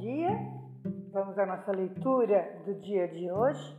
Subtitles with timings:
[0.00, 0.38] dia.
[1.12, 3.76] Vamos à nossa leitura do dia de hoje,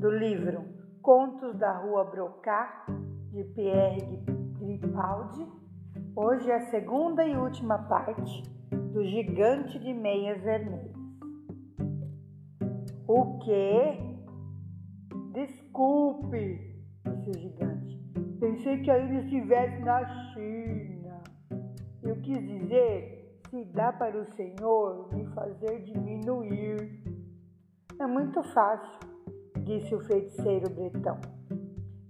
[0.00, 0.64] do livro
[1.00, 2.84] Contos da Rua Brocá,
[3.32, 4.02] de Pierre
[4.58, 5.46] Gripaldi.
[6.14, 8.42] Hoje é a segunda e última parte
[8.92, 10.96] do Gigante de Meias Vermelhas.
[13.06, 13.98] O quê?
[15.32, 17.98] Desculpe, disse o gigante.
[18.40, 21.22] Pensei que ainda estivesse na China.
[22.02, 23.17] Eu quis dizer
[23.50, 27.02] se dá para o Senhor me fazer diminuir.
[27.98, 28.98] É muito fácil,
[29.64, 31.18] disse o feiticeiro bretão.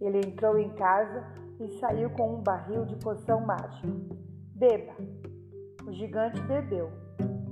[0.00, 1.24] Ele entrou em casa
[1.60, 3.88] e saiu com um barril de poção mágica.
[4.54, 4.94] Beba!
[5.86, 6.90] O gigante bebeu,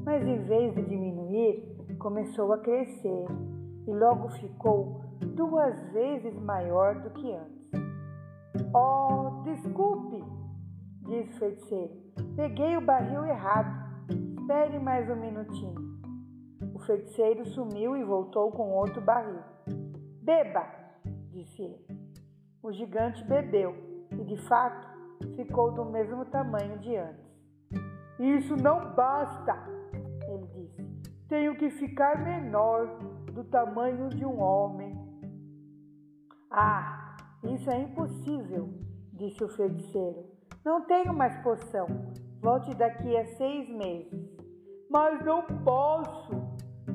[0.05, 3.25] mas em vez de diminuir, começou a crescer
[3.87, 5.01] e logo ficou
[5.35, 7.57] duas vezes maior do que antes.
[8.75, 10.23] Oh, desculpe,
[11.07, 11.93] disse o feiticeiro.
[12.35, 13.87] Peguei o barril errado.
[14.39, 15.97] Espere mais um minutinho.
[16.75, 19.41] O feiticeiro sumiu e voltou com outro barril.
[20.23, 20.67] Beba,
[21.31, 21.87] disse ele.
[22.63, 23.75] O gigante bebeu
[24.13, 24.87] e, de fato,
[25.37, 27.27] ficou do mesmo tamanho de antes.
[28.19, 29.55] Isso não basta,
[30.29, 30.83] ele disse.
[31.29, 32.87] Tenho que ficar menor,
[33.33, 34.97] do tamanho de um homem.
[36.51, 38.73] Ah, isso é impossível,
[39.13, 40.36] disse o feiticeiro.
[40.67, 41.87] Não tenho mais poção.
[42.41, 44.37] Volte daqui a seis meses.
[44.91, 46.33] Mas não posso,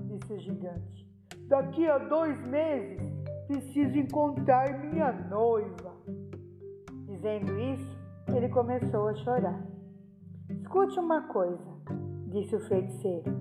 [0.08, 1.10] disse o gigante.
[1.48, 3.00] Daqui a dois meses
[3.48, 5.96] preciso encontrar minha noiva.
[7.06, 7.98] Dizendo isso,
[8.36, 9.64] ele começou a chorar.
[10.50, 11.72] Escute uma coisa,
[12.28, 13.32] disse o feiticeiro.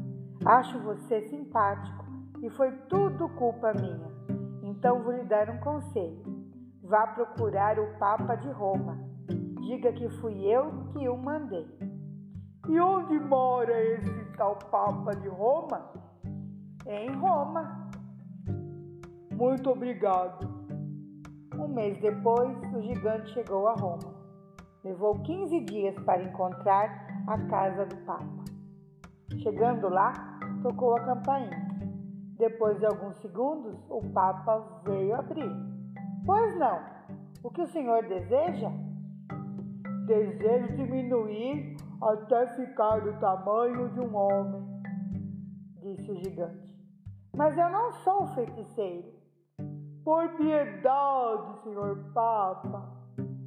[0.47, 2.05] Acho você simpático
[2.41, 4.13] e foi tudo culpa minha.
[4.63, 6.23] Então vou lhe dar um conselho.
[6.85, 9.11] Vá procurar o Papa de Roma.
[9.71, 11.65] Diga que fui eu que o mandei.
[12.69, 15.93] E onde mora esse tal Papa de Roma?
[16.85, 17.89] É em Roma.
[19.33, 20.45] Muito obrigado.
[21.57, 24.13] Um mês depois, o gigante chegou a Roma.
[24.83, 28.45] Levou 15 dias para encontrar a casa do Papa.
[29.39, 31.65] Chegando lá, tocou a campainha.
[32.37, 35.53] Depois de alguns segundos, o Papa veio abrir.
[36.27, 36.81] Pois não,
[37.45, 38.90] o que o senhor deseja?
[40.11, 44.83] Desejo diminuir até ficar do tamanho de um homem,
[45.81, 46.77] disse o gigante.
[47.37, 49.07] Mas eu não sou feiticeiro.
[50.05, 52.91] Por piedade, senhor Papa,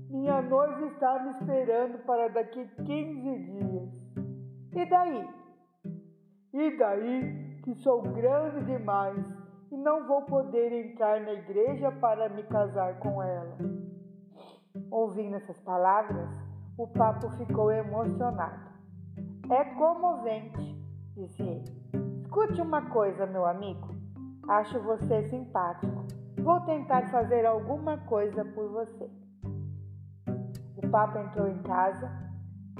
[0.09, 3.89] minha noiva está me esperando para daqui 15 dias.
[4.71, 5.29] E daí?
[6.53, 9.21] E daí que sou grande demais
[9.69, 13.57] e não vou poder entrar na igreja para me casar com ela.
[14.89, 18.71] Ouvindo essas palavras, o papo ficou emocionado.
[19.49, 20.75] É comovente,
[21.15, 21.83] disse ele.
[22.21, 23.89] Escute uma coisa, meu amigo.
[24.47, 26.05] Acho você simpático.
[26.41, 29.09] Vou tentar fazer alguma coisa por você.
[30.77, 32.11] O Papa entrou em casa,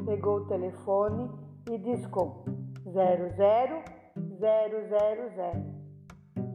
[0.05, 1.29] pegou o telefone
[1.69, 2.43] e discou
[2.85, 3.83] 00000,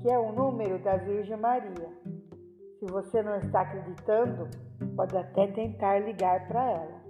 [0.02, 1.88] que é o número da Virgem Maria.
[2.78, 4.48] Se você não está acreditando,
[4.96, 7.07] pode até tentar ligar para ela.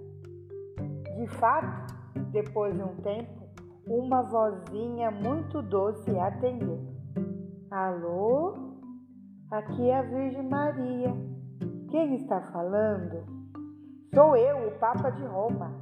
[1.19, 1.93] De fato,
[2.31, 3.43] depois de um tempo,
[3.85, 6.79] uma vozinha muito doce atendeu.
[7.69, 8.77] Alô?
[9.51, 11.13] Aqui é a Virgem Maria.
[11.91, 13.25] Quem está falando?
[14.15, 15.73] Sou eu, o Papa de Roma.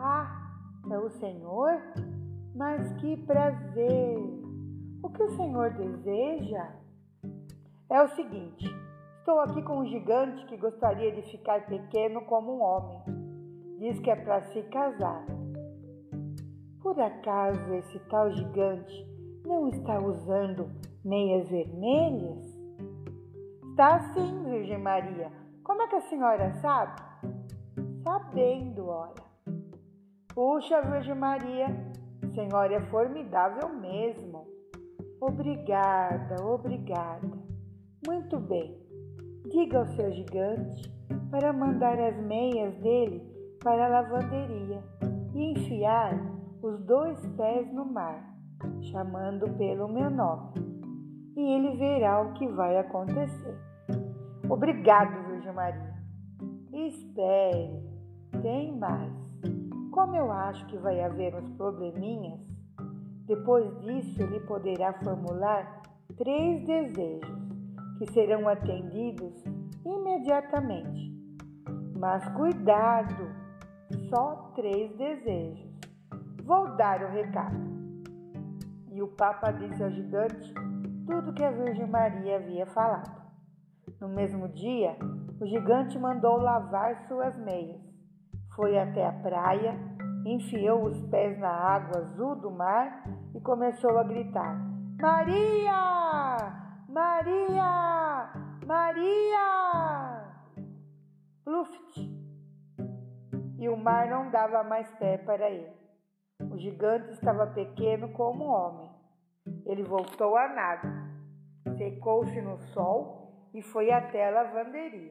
[0.00, 0.50] Ah,
[0.90, 1.80] é o Senhor?
[2.52, 4.18] Mas que prazer!
[5.04, 6.68] O que o Senhor deseja?
[7.88, 8.66] É o seguinte:
[9.20, 13.27] estou aqui com um gigante que gostaria de ficar pequeno como um homem
[13.88, 15.24] diz que é para se casar.
[16.82, 19.06] Por acaso esse tal gigante
[19.46, 20.70] não está usando
[21.04, 22.46] meias vermelhas?
[23.70, 25.32] Está sim, Virgem Maria.
[25.64, 27.00] Como é que a senhora sabe?
[28.02, 29.22] Sabendo, ora.
[30.34, 31.66] Puxa, Virgem Maria,
[32.22, 34.46] a senhora é formidável mesmo.
[35.20, 37.38] Obrigada, obrigada.
[38.06, 38.78] Muito bem.
[39.50, 40.92] Diga ao seu gigante
[41.30, 44.82] para mandar as meias dele para a lavanderia
[45.34, 46.14] e enfiar
[46.62, 48.34] os dois pés no mar,
[48.80, 50.52] chamando pelo meu nome.
[51.36, 53.56] E ele verá o que vai acontecer.
[54.48, 55.94] Obrigado, Virgem Maria.
[56.72, 57.82] Espere,
[58.42, 59.12] tem mais.
[59.92, 62.40] Como eu acho que vai haver uns probleminhas,
[63.26, 65.82] depois disso ele poderá formular
[66.16, 67.38] três desejos
[67.98, 69.34] que serão atendidos
[69.84, 71.12] imediatamente.
[71.98, 73.47] Mas cuidado!
[74.08, 75.68] Só três desejos.
[76.44, 77.68] Vou dar o recado.
[78.90, 80.52] e o Papa disse ao gigante
[81.06, 83.18] tudo que a Virgem Maria havia falado.
[84.00, 84.96] No mesmo dia,
[85.40, 87.80] o gigante mandou lavar suas meias.
[88.54, 89.78] Foi até a praia,
[90.24, 94.58] enfiou os pés na água azul do mar e começou a gritar:
[95.00, 96.38] Maria!
[96.88, 98.32] Maria!
[98.66, 100.24] Maria!
[101.44, 102.17] Pluft!
[103.68, 105.70] E o mar não dava mais pé para ele.
[106.50, 108.90] O gigante estava pequeno como um homem.
[109.66, 110.88] Ele voltou a nada,
[111.76, 115.10] secou-se no sol e foi até a lavanderia.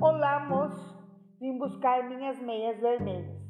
[0.00, 1.06] Olá, moço,
[1.38, 3.42] vim buscar minhas meias vermelhas,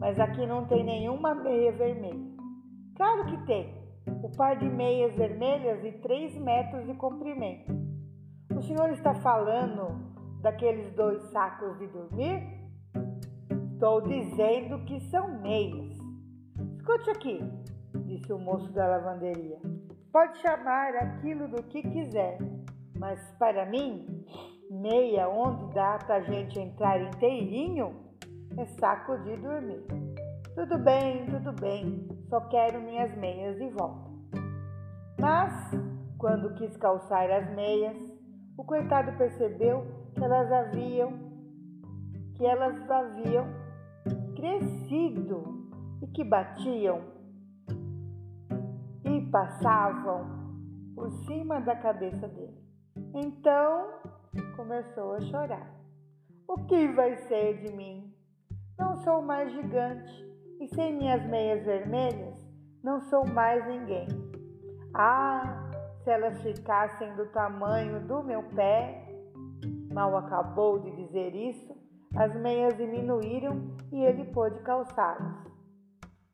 [0.00, 2.34] mas aqui não tem nenhuma meia vermelha.
[2.96, 3.72] Claro que tem,
[4.20, 7.72] o par de meias vermelhas de três metros de comprimento.
[8.52, 10.12] O senhor está falando
[10.42, 12.63] daqueles dois sacos de dormir?
[13.74, 15.98] Estou dizendo que são meias.
[16.76, 17.40] Escute aqui,
[18.06, 19.58] disse o moço da lavanderia.
[20.12, 22.38] Pode chamar aquilo do que quiser,
[22.96, 24.24] mas para mim,
[24.70, 27.96] meia onde dá para a gente entrar inteirinho
[28.56, 29.84] é saco de dormir.
[30.54, 34.08] Tudo bem, tudo bem, só quero minhas meias de volta.
[35.18, 35.52] Mas,
[36.16, 37.96] quando quis calçar as meias,
[38.56, 39.84] o coitado percebeu
[40.14, 41.34] que elas haviam
[42.36, 43.63] que elas haviam
[44.44, 45.42] crescido
[46.02, 47.00] e que batiam
[49.02, 50.26] e passavam
[50.94, 52.62] por cima da cabeça dele.
[53.14, 53.88] Então
[54.54, 55.74] começou a chorar.
[56.46, 58.14] O que vai ser de mim?
[58.78, 60.12] Não sou mais gigante
[60.60, 62.36] e sem minhas meias vermelhas
[62.82, 64.06] não sou mais ninguém.
[64.92, 65.70] Ah,
[66.02, 69.08] se elas ficassem do tamanho do meu pé!
[69.90, 71.73] Mal acabou de dizer isso,
[72.16, 75.36] as meias diminuíram e ele pôde calçá-las.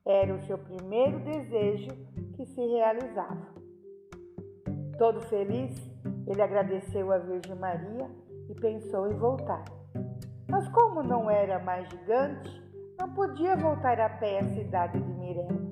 [0.06, 1.90] Era o seu primeiro desejo
[2.34, 3.48] que se realizava.
[4.98, 5.90] Todo feliz,
[6.26, 8.10] ele agradeceu a Virgem Maria
[8.48, 9.64] e pensou em voltar.
[10.48, 12.60] Mas como não era mais gigante,
[12.98, 15.70] não podia voltar a pé à cidade de Mirella.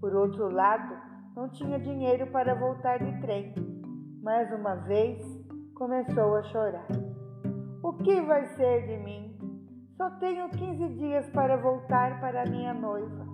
[0.00, 0.96] Por outro lado,
[1.34, 3.54] não tinha dinheiro para voltar de trem.
[4.22, 5.20] Mais uma vez,
[5.74, 6.86] começou a chorar.
[7.82, 9.31] O que vai ser de mim?
[10.02, 13.24] Só tenho 15 dias para voltar para minha noiva.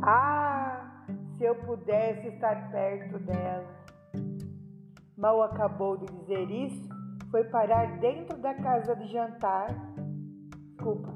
[0.00, 1.04] Ah,
[1.36, 3.66] se eu pudesse estar perto dela.
[5.18, 6.88] Mal acabou de dizer isso,
[7.32, 9.74] foi parar dentro da casa de jantar.
[10.68, 11.12] Desculpa.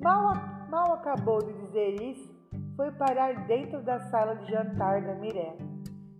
[0.00, 0.34] Mal,
[0.70, 2.28] mal acabou de dizer isso,
[2.74, 5.64] foi parar dentro da sala de jantar da Mirella,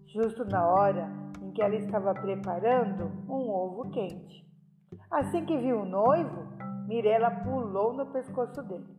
[0.06, 1.10] justo na hora
[1.42, 4.46] em que ela estava preparando um ovo quente.
[5.10, 6.55] Assim que viu o noivo,
[6.86, 8.96] Mirella pulou no pescoço dele.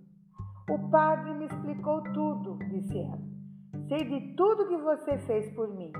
[0.69, 3.19] O padre me explicou tudo, disse ela.
[3.87, 5.93] Sei de tudo que você fez por mim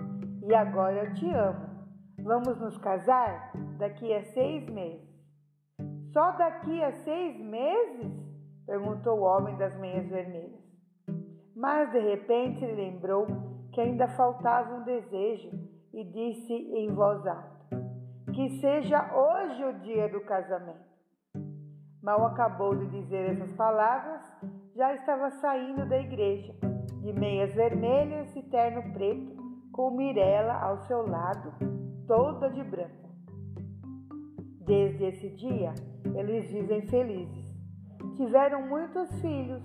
[0.43, 1.67] e agora eu te amo.
[2.19, 5.07] Vamos nos casar daqui a seis meses.
[6.11, 8.11] Só daqui a seis meses?
[8.65, 10.59] perguntou o homem das meias vermelhas.
[11.55, 13.25] Mas de repente ele lembrou
[13.71, 15.49] que ainda faltava um desejo
[15.93, 17.79] e disse em voz alta:
[18.33, 20.96] Que seja hoje o dia do casamento.
[22.01, 24.21] Mal acabou de dizer essas palavras,
[24.75, 26.53] já estava saindo da igreja,
[27.01, 29.35] de meias vermelhas e terno preto,
[29.71, 31.53] com Mirella ao seu lado,
[32.07, 33.09] toda de branco.
[34.61, 35.73] Desde esse dia,
[36.15, 37.47] eles vivem felizes.
[38.15, 39.63] Tiveram muitos filhos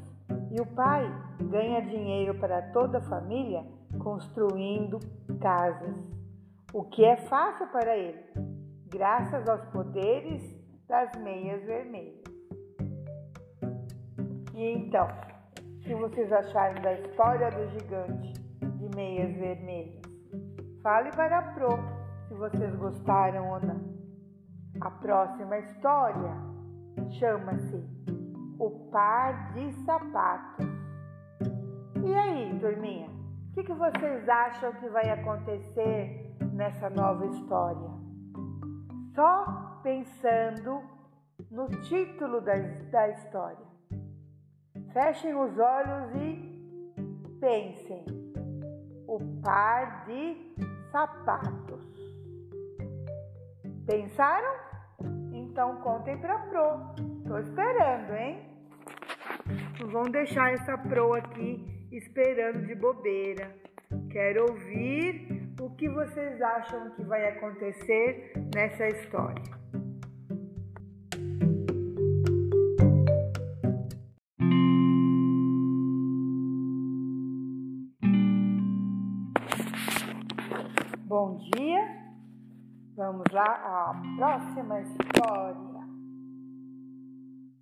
[0.50, 1.04] e o pai
[1.50, 3.64] ganha dinheiro para toda a família
[3.98, 4.98] construindo
[5.40, 5.96] casas,
[6.72, 8.22] o que é fácil para ele,
[8.86, 10.61] graças aos poderes
[10.92, 12.22] das meias vermelhas.
[14.54, 18.34] E então, o que vocês acharam da história do gigante
[18.76, 20.02] de meias vermelhas?
[20.82, 21.78] Fale para a Pro
[22.28, 23.80] se vocês gostaram ou não.
[24.82, 26.34] A próxima história
[27.18, 27.82] chama-se
[28.58, 30.66] o par de sapatos.
[32.04, 37.90] E aí, turminha, o que, que vocês acham que vai acontecer nessa nova história?
[39.14, 40.82] Só pensando
[41.50, 42.54] no título da,
[42.90, 43.66] da história.
[44.92, 48.04] Fechem os olhos e pensem.
[49.06, 50.54] O par de
[50.90, 51.84] sapatos.
[53.86, 54.54] Pensaram?
[55.32, 56.94] Então contem para Pro.
[57.26, 58.52] Tô esperando, hein?
[59.80, 63.54] Não vão deixar essa pro aqui esperando de bobeira.
[64.10, 69.61] Quero ouvir o que vocês acham que vai acontecer nessa história.
[82.94, 85.80] Vamos lá à próxima história.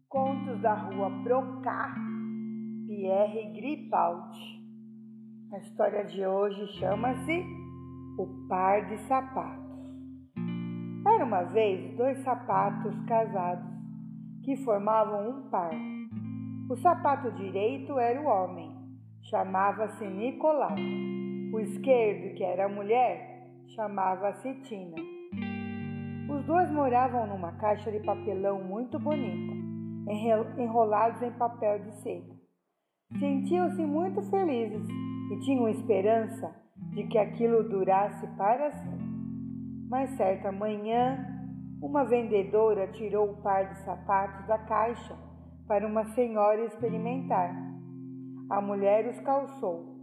[0.09, 1.95] Contos da Rua Brocá,
[2.87, 4.61] Pierre Gripaldi.
[5.53, 7.45] A história de hoje chama-se
[8.19, 9.61] O Par de Sapatos.
[11.07, 13.71] Era uma vez dois sapatos casados
[14.45, 15.73] que formavam um par.
[16.69, 18.77] O sapato direito era o homem,
[19.23, 20.77] chamava-se Nicolau.
[21.53, 23.30] O esquerdo, que era a mulher,
[23.75, 24.97] chamava-se Tina.
[26.29, 29.55] Os dois moravam numa caixa de papelão muito bonita,
[30.59, 32.35] enrolados em papel de seda.
[33.19, 34.87] Sentiam-se muito felizes
[35.33, 36.55] e tinham esperança
[36.95, 39.11] de que aquilo durasse para sempre.
[39.89, 41.27] Mas certa manhã,
[41.83, 45.17] uma vendedora tirou o par de sapatos da caixa
[45.67, 47.55] para uma senhora experimentar.
[48.49, 49.97] A mulher os calçou,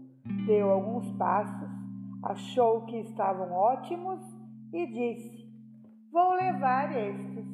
[0.46, 1.67] deu alguns passos,
[2.28, 4.20] achou que estavam ótimos
[4.74, 5.48] e disse:
[6.12, 7.46] Vou levar estes.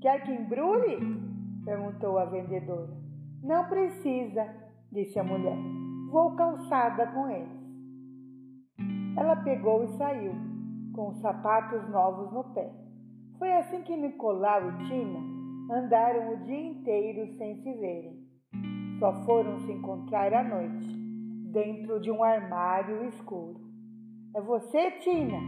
[0.00, 0.98] Quer que embrulhe?
[1.64, 2.96] perguntou a vendedora.
[3.42, 4.46] Não precisa,
[4.92, 5.58] disse a mulher.
[6.10, 7.60] Vou calçada com eles.
[9.16, 10.32] Ela pegou e saiu,
[10.94, 12.72] com os sapatos novos no pé.
[13.38, 15.20] Foi assim que Nicolau e Tina
[15.72, 18.18] andaram o dia inteiro sem se verem.
[18.98, 20.99] Só foram se encontrar à noite,
[21.52, 23.60] dentro de um armário escuro.
[24.34, 25.40] É você, Tina?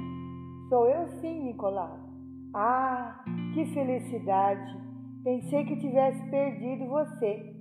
[0.68, 1.98] Sou eu sim, Nicolau.
[2.54, 4.76] Ah, que felicidade!
[5.24, 7.54] Pensei que tivesse perdido você.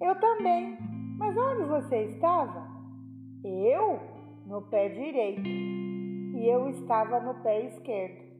[0.00, 0.76] Eu também.
[1.18, 2.68] Mas onde você estava?
[3.44, 3.98] Eu?
[4.46, 5.48] No pé direito.
[5.48, 8.30] E eu estava no pé esquerdo.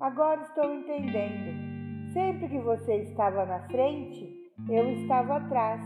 [0.00, 2.12] Agora estou entendendo.
[2.12, 5.82] Sempre que você estava na frente, eu estava atrás.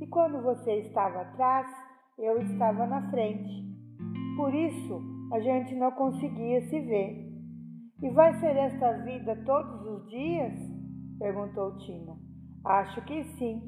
[0.00, 1.66] E quando você estava atrás,
[2.18, 3.64] eu estava na frente.
[4.36, 5.00] Por isso,
[5.32, 7.28] a gente não conseguia se ver.
[8.02, 10.54] E vai ser esta vida todos os dias?
[11.18, 12.16] perguntou Tina.
[12.64, 13.62] Acho que sim.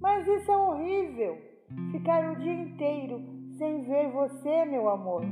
[0.00, 1.36] Mas isso é horrível.
[1.90, 3.20] Ficar o dia inteiro
[3.56, 5.24] sem ver você, meu amor.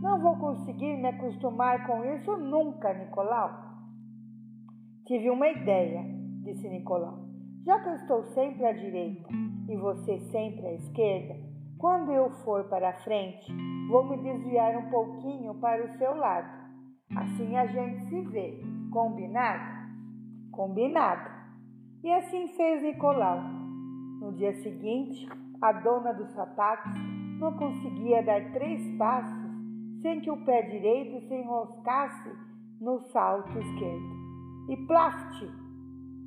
[0.00, 3.50] Não vou conseguir me acostumar com isso nunca, Nicolau.
[5.06, 6.02] Tive uma ideia,
[6.42, 7.24] disse Nicolau.
[7.64, 9.28] Já que eu estou sempre à direita
[9.68, 11.53] e você sempre à esquerda,
[11.84, 13.52] quando eu for para a frente,
[13.90, 16.48] vou me desviar um pouquinho para o seu lado.
[17.14, 18.58] Assim a gente se vê.
[18.90, 19.92] Combinado?
[20.50, 21.30] Combinado.
[22.02, 23.38] E assim fez Nicolau.
[24.18, 25.28] No dia seguinte,
[25.60, 26.90] a dona dos sapatos
[27.38, 29.52] não conseguia dar três passos
[30.00, 32.30] sem que o pé direito se enroscasse
[32.80, 34.70] no salto esquerdo.
[34.70, 35.42] E plaft!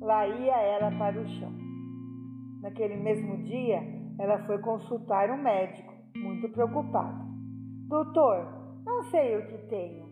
[0.00, 1.52] Lá ia ela para o chão.
[2.62, 7.24] Naquele mesmo dia, ela foi consultar um médico, muito preocupada.
[7.88, 10.08] Doutor, não sei o que tenho.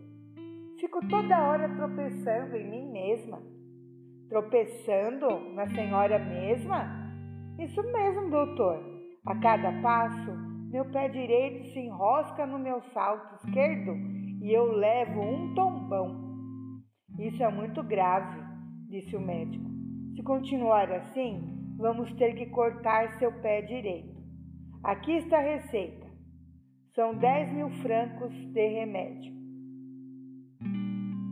[0.79, 3.41] Fico toda hora tropeçando em mim mesma.
[4.29, 6.85] Tropeçando na senhora mesma?
[7.59, 8.79] Isso mesmo, doutor.
[9.25, 10.31] A cada passo,
[10.71, 13.93] meu pé direito se enrosca no meu salto esquerdo
[14.41, 16.27] e eu levo um tombão.
[17.17, 18.39] Isso é muito grave,
[18.89, 19.65] disse o médico.
[20.15, 24.17] Se continuar assim, vamos ter que cortar seu pé direito.
[24.83, 26.07] Aqui está a receita.
[26.95, 29.31] São 10 mil francos de remédio.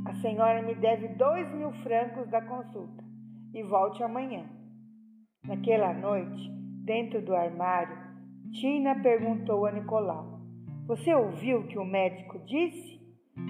[0.05, 3.03] A senhora me deve 2 mil francos da consulta
[3.53, 4.45] e volte amanhã.
[5.43, 6.49] Naquela noite,
[6.85, 7.97] dentro do armário,
[8.53, 10.39] Tina perguntou a Nicolau:
[10.87, 13.01] Você ouviu o que o médico disse?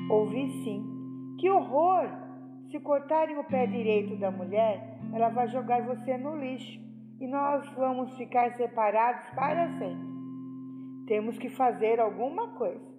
[0.09, 1.35] Ouvi sim.
[1.39, 2.07] Que horror!
[2.71, 6.84] Se cortarem o pé direito da mulher, ela vai jogar você no lixo
[7.19, 10.15] e nós vamos ficar separados para sempre.
[11.07, 12.95] Temos que fazer alguma coisa.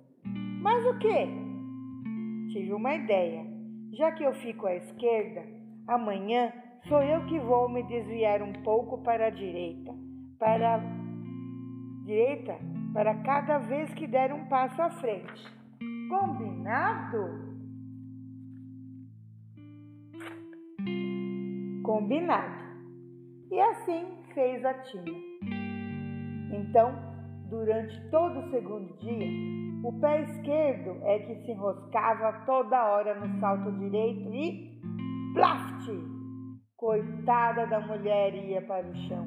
[0.62, 2.52] Mas o que?
[2.52, 3.44] Tive uma ideia.
[3.92, 5.42] Já que eu fico à esquerda,
[5.86, 6.52] amanhã
[6.88, 9.92] sou eu que vou me desviar um pouco para a direita,
[10.38, 10.80] para a
[12.04, 12.56] direita,
[12.92, 15.44] para cada vez que der um passo à frente.
[16.08, 17.56] Combinado?
[21.82, 22.65] Combinado.
[23.50, 25.12] E assim fez a Tina.
[26.52, 26.92] Então,
[27.48, 29.26] durante todo o segundo dia,
[29.84, 34.80] o pé esquerdo é que se enroscava toda hora no salto direito e
[35.34, 35.88] plaft!
[36.76, 39.26] Coitada da mulher ia para o chão.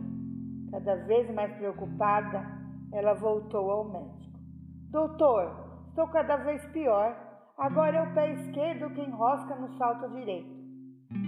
[0.71, 2.45] Cada vez mais preocupada,
[2.93, 4.37] ela voltou ao médico.
[4.91, 7.15] Doutor, estou cada vez pior.
[7.57, 10.59] Agora é o pé esquerdo que enrosca no salto direito.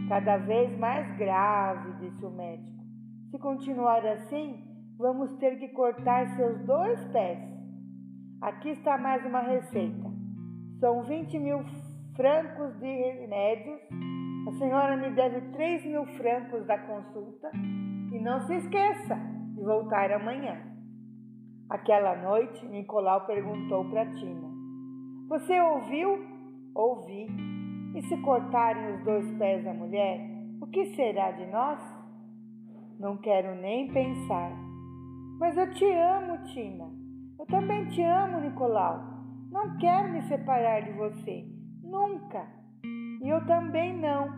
[0.09, 2.70] Cada vez mais grave, disse o médico.
[3.31, 4.61] Se continuar assim,
[4.97, 7.39] vamos ter que cortar seus dois pés.
[8.41, 10.11] Aqui está mais uma receita.
[10.81, 11.63] São 20 mil
[12.13, 13.79] francos de remédios.
[14.49, 17.49] A senhora me deve três mil francos da consulta
[18.11, 19.15] e não se esqueça
[19.55, 20.61] de voltar amanhã.
[21.69, 24.49] Aquela noite, Nicolau perguntou para Tina:
[25.29, 26.19] Você ouviu?
[26.75, 27.27] Ouvi.
[27.95, 30.19] E se cortarem os dois pés da mulher,
[30.59, 31.90] o que será de nós?
[33.01, 34.51] Não quero nem pensar.
[35.39, 36.87] Mas eu te amo, Tina.
[37.39, 39.01] Eu também te amo, Nicolau.
[39.49, 41.43] Não quero me separar de você.
[41.81, 42.45] Nunca.
[43.23, 44.29] E eu também não.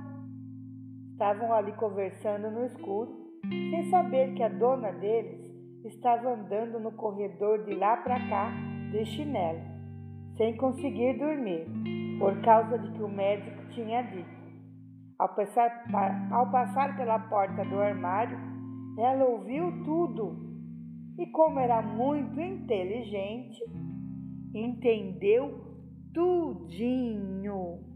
[1.11, 5.41] Estavam ali conversando no escuro, sem saber que a dona deles
[5.83, 8.49] estava andando no corredor de lá para cá
[8.93, 9.59] de chinelo,
[10.37, 11.67] sem conseguir dormir,
[12.17, 14.41] por causa de que o médico tinha dito.
[15.19, 15.83] Ao passar,
[16.31, 18.52] ao passar pela porta do armário,
[18.97, 20.37] ela ouviu tudo
[21.17, 23.59] e, como era muito inteligente,
[24.53, 25.61] entendeu
[26.13, 27.92] tudinho.